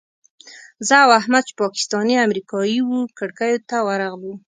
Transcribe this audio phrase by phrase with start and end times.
[0.87, 4.33] زه او احمد چې پاکستاني امریکایي وو کړکیو ته ورغلو.